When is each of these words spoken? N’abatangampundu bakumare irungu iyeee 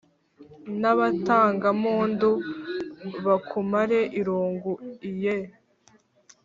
N’abatangampundu 0.79 2.29
bakumare 3.25 3.99
irungu 4.19 4.71
iyeee 5.09 5.47